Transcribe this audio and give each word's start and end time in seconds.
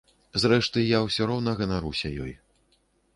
Зрэшты, 0.43 0.79
я 0.97 1.01
ўсё 1.07 1.27
роўна 1.31 1.53
ганаруся 1.59 2.11
ёй. 2.25 2.33